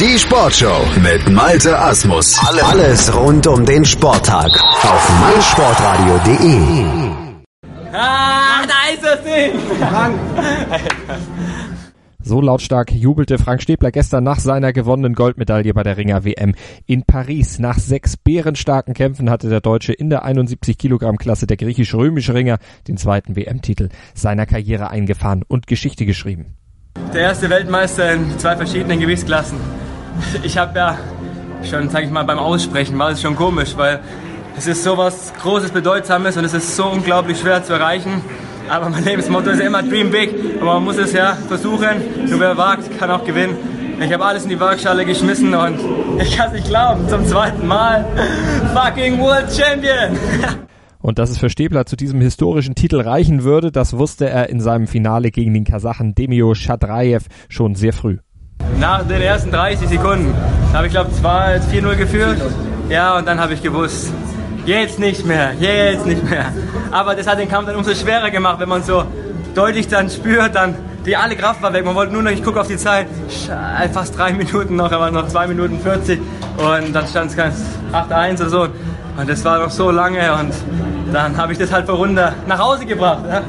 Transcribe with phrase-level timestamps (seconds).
[0.00, 2.36] Die Sportshow mit Malte Asmus.
[2.64, 4.50] Alles rund um den Sporttag
[4.82, 6.84] auf meinsportradio.de.
[7.92, 9.52] Ah, da ist das Ding!
[12.18, 16.56] So lautstark jubelte Frank Stäbler gestern nach seiner gewonnenen Goldmedaille bei der Ringer WM
[16.86, 17.60] in Paris.
[17.60, 22.58] Nach sechs bärenstarken Kämpfen hatte der Deutsche in der 71 Kilogramm Klasse der griechisch-römische Ringer
[22.88, 26.56] den zweiten WM-Titel seiner Karriere eingefahren und Geschichte geschrieben.
[27.12, 29.58] Der erste Weltmeister in zwei verschiedenen Gewichtsklassen.
[30.42, 30.98] Ich habe ja
[31.62, 34.00] schon, sag ich mal, beim Aussprechen war es schon komisch, weil
[34.56, 38.22] es ist so was Großes, Bedeutsames und es ist so unglaublich schwer zu erreichen.
[38.68, 40.30] Aber mein Lebensmotto ist immer Dream Big.
[40.60, 42.28] Aber man muss es ja versuchen.
[42.28, 43.56] Nur wer wagt, kann auch gewinnen.
[44.00, 45.78] Ich habe alles in die Waagschale geschmissen und
[46.20, 48.04] ich kann es nicht glauben, zum zweiten Mal
[48.74, 50.18] fucking World Champion.
[51.00, 54.60] Und dass es für Stäbler zu diesem historischen Titel reichen würde, das wusste er in
[54.60, 58.18] seinem Finale gegen den Kasachen Demio Shadraev schon sehr früh.
[58.78, 60.34] Nach den ersten 30 Sekunden
[60.72, 62.40] habe ich glaube 4-0 geführt.
[62.88, 64.12] Ja, und dann habe ich gewusst,
[64.66, 66.46] jetzt nicht mehr, jetzt nicht mehr.
[66.90, 69.04] Aber das hat den Kampf dann umso schwerer gemacht, wenn man so
[69.54, 70.74] deutlich dann spürt, dann
[71.06, 71.84] die alle Kraft war weg.
[71.84, 73.06] Man wollte nur noch, ich gucke auf die Zeit,
[73.92, 76.20] fast drei Minuten noch, aber noch zwei Minuten 40
[76.56, 77.38] und dann stand es
[77.92, 78.68] 8-1 oder so.
[79.16, 80.52] Und das war noch so lange und
[81.12, 83.22] dann habe ich das halt vor Runde nach Hause gebracht.
[83.28, 83.42] Ja.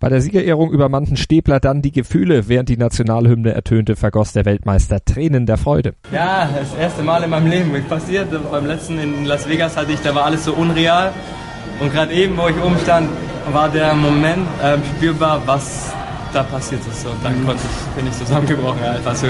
[0.00, 5.04] Bei der Siegerehrung übermannten Stäbler dann die Gefühle, während die Nationalhymne ertönte, vergoss der Weltmeister
[5.04, 5.94] Tränen der Freude.
[6.12, 8.28] Ja, das erste Mal in meinem Leben passiert.
[8.50, 11.12] Beim letzten in Las Vegas hatte ich, da war alles so unreal.
[11.80, 13.08] Und gerade eben, wo ich oben stand,
[13.52, 15.92] war der Moment äh, spürbar, was
[16.32, 17.06] da passiert ist.
[17.06, 19.28] Und dann konnte ich, bin ich zusammengebrochen, einfach so.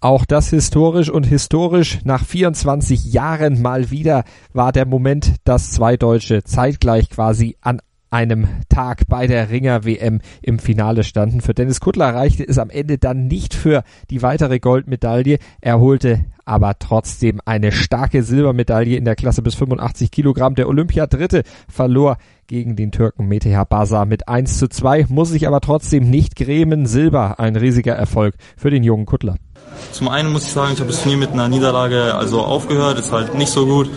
[0.00, 4.22] Auch das historisch und historisch nach 24 Jahren mal wieder
[4.52, 10.20] war der Moment, dass zwei Deutsche zeitgleich quasi an einem Tag bei der Ringer WM
[10.42, 11.40] im Finale standen.
[11.40, 15.38] Für Dennis Kuttler reichte es am Ende dann nicht für die weitere Goldmedaille.
[15.60, 20.54] Er holte aber trotzdem eine starke Silbermedaille in der Klasse bis 85 Kilogramm.
[20.54, 25.60] Der Olympiadritte verlor gegen den Türken Meteha Basar mit 1 zu 2, muss sich aber
[25.60, 26.86] trotzdem nicht grämen.
[26.86, 29.36] Silber, ein riesiger Erfolg für den jungen Kuttler.
[29.92, 33.12] Zum einen muss ich sagen, ich habe das Turnier mit einer Niederlage also aufgehört, ist
[33.12, 33.90] halt nicht so gut.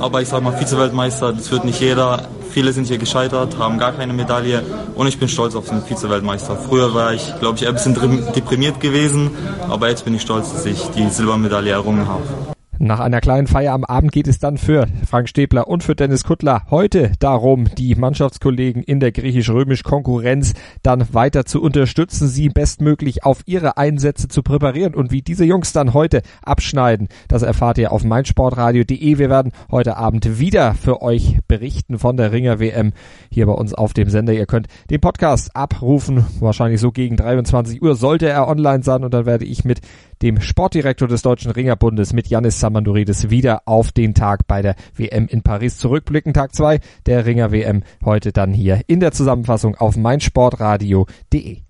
[0.00, 2.28] Aber ich sag mal, Vize-Weltmeister, das wird nicht jeder.
[2.50, 4.62] Viele sind hier gescheitert, haben gar keine Medaille
[4.94, 6.56] und ich bin stolz auf den Vize-Weltmeister.
[6.56, 7.94] Früher war ich, glaube ich, ein bisschen
[8.34, 9.30] deprimiert gewesen,
[9.68, 12.57] aber jetzt bin ich stolz, dass ich die Silbermedaille errungen habe.
[12.80, 16.22] Nach einer kleinen Feier am Abend geht es dann für Frank Stäbler und für Dennis
[16.22, 20.52] Kuttler heute darum, die Mannschaftskollegen in der griechisch-römisch Konkurrenz
[20.84, 25.72] dann weiter zu unterstützen, sie bestmöglich auf ihre Einsätze zu präparieren und wie diese Jungs
[25.72, 29.18] dann heute abschneiden, das erfahrt ihr auf meinsportradio.de.
[29.18, 32.92] Wir werden heute Abend wieder für euch berichten von der Ringer WM
[33.28, 34.34] hier bei uns auf dem Sender.
[34.34, 39.12] Ihr könnt den Podcast abrufen, wahrscheinlich so gegen 23 Uhr sollte er online sein und
[39.12, 39.80] dann werde ich mit
[40.22, 45.26] dem Sportdirektor des Deutschen Ringerbundes mit Janis Samanduridis wieder auf den Tag bei der WM
[45.28, 46.34] in Paris zurückblicken.
[46.34, 51.62] Tag zwei der Ringer WM heute dann hier in der Zusammenfassung auf meinsportradio.de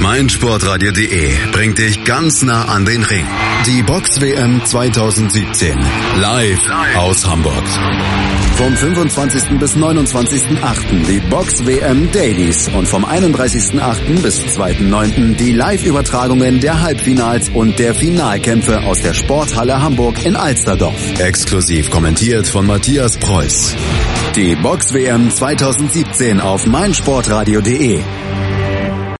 [0.00, 3.24] meinsportradio.de bringt dich ganz nah an den Ring.
[3.66, 5.78] Die Box WM 2017
[6.16, 6.60] live
[6.96, 7.64] aus Hamburg.
[8.56, 9.58] Vom 25.
[9.58, 11.06] bis 29.8.
[11.08, 14.22] die Box WM Dailies und vom 31.8.
[14.22, 15.34] bis 2.9.
[15.34, 21.18] die Live-Übertragungen der Halbfinals und der Finalkämpfe aus der Sporthalle Hamburg in Alsterdorf.
[21.18, 23.74] Exklusiv kommentiert von Matthias Preuß.
[24.36, 28.02] Die Box WM 2017 auf meinsportradio.de